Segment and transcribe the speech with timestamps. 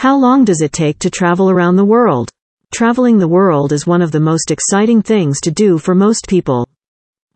[0.00, 2.30] How long does it take to travel around the world?
[2.72, 6.66] Traveling the world is one of the most exciting things to do for most people.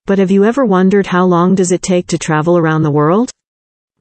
[0.06, 3.30] But have you ever wondered how long does it take to travel around the world?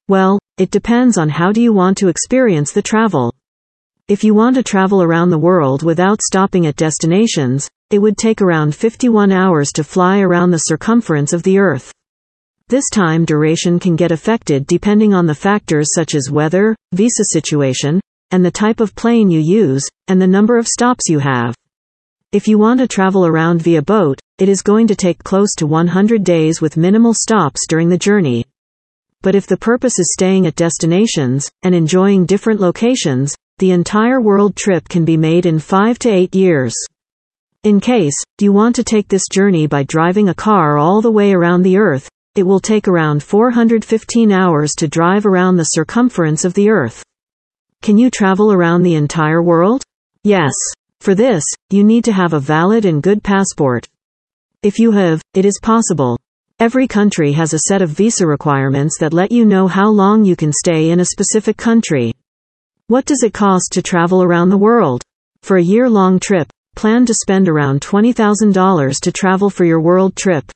[0.07, 3.35] Well, it depends on how do you want to experience the travel.
[4.07, 8.41] If you want to travel around the world without stopping at destinations, it would take
[8.41, 11.91] around 51 hours to fly around the circumference of the Earth.
[12.69, 17.99] This time duration can get affected depending on the factors such as weather, visa situation,
[18.33, 21.55] and the type of plane you use, and the number of stops you have.
[22.31, 25.67] If you want to travel around via boat, it is going to take close to
[25.67, 28.43] 100 days with minimal stops during the journey.
[29.21, 34.55] But if the purpose is staying at destinations, and enjoying different locations, the entire world
[34.55, 36.73] trip can be made in 5 to 8 years.
[37.61, 41.33] In case, you want to take this journey by driving a car all the way
[41.33, 46.55] around the Earth, it will take around 415 hours to drive around the circumference of
[46.55, 47.03] the Earth.
[47.83, 49.83] Can you travel around the entire world?
[50.23, 50.53] Yes.
[51.01, 53.89] For this, you need to have a valid and good passport.
[54.61, 56.17] If you have, it is possible.
[56.61, 60.37] Every country has a set of visa requirements that let you know how long you
[60.37, 62.13] can stay in a specific country.
[62.87, 65.03] What does it cost to travel around the world?
[65.41, 70.15] For a year long trip, plan to spend around $20,000 to travel for your world
[70.15, 70.49] trip.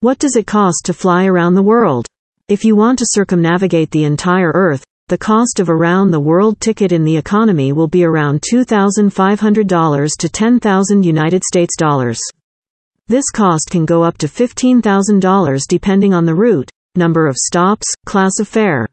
[0.00, 2.06] What does it cost to fly around the world?
[2.48, 6.60] If you want to circumnavigate the entire Earth, the cost of a round the world
[6.60, 12.18] ticket in the economy will be around $2,500 to 10,000 United States dollars.
[13.06, 18.40] This cost can go up to $15,000 depending on the route, number of stops, class
[18.40, 18.88] of fare.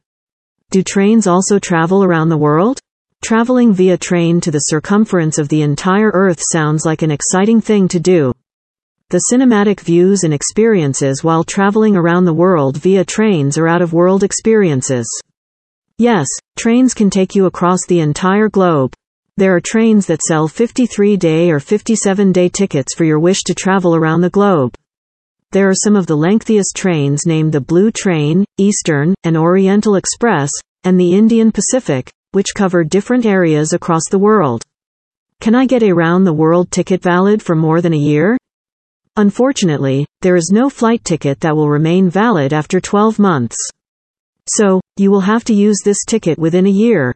[0.69, 2.77] Do trains also travel around the world?
[3.23, 7.87] Traveling via train to the circumference of the entire Earth sounds like an exciting thing
[7.87, 8.31] to do.
[9.09, 13.93] The cinematic views and experiences while traveling around the world via trains are out of
[13.93, 15.07] world experiences.
[15.99, 16.25] Yes,
[16.57, 18.93] trains can take you across the entire globe.
[19.37, 23.53] There are trains that sell 53 day or 57 day tickets for your wish to
[23.53, 24.73] travel around the globe.
[25.51, 30.49] There are some of the lengthiest trains named the Blue Train, Eastern, and Oriental Express,
[30.83, 34.63] and the Indian Pacific, which cover different areas across the world.
[35.41, 38.35] Can I get a round the world ticket valid for more than a year?
[39.15, 43.57] Unfortunately, there is no flight ticket that will remain valid after 12 months.
[44.47, 47.15] So, you will have to use this ticket within a year.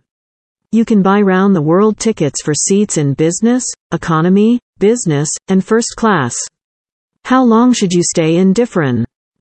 [0.71, 5.95] You can buy round the world tickets for seats in business, economy, business, and first
[5.97, 6.35] class.
[7.25, 9.06] How long should you stay in different